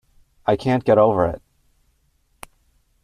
I 0.47 0.55
can’t 0.55 0.83
get 0.83 0.97
over 0.97 1.27
it. 1.27 1.43